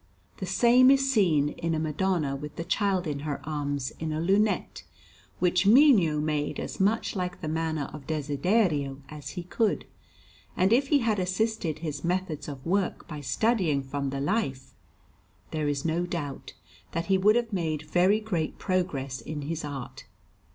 [0.37, 4.19] The same is seen in a Madonna with the Child in her arms, in a
[4.19, 4.83] lunette,
[5.37, 9.85] which Mino made as much like the manner of Desiderio as he could;
[10.57, 14.73] and if he had assisted his methods of work by studying from the life,
[15.51, 16.53] there is no doubt
[16.93, 20.05] that he would have made very great progress in his art.